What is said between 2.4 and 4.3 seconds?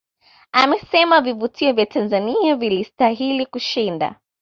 vilistahili kushinda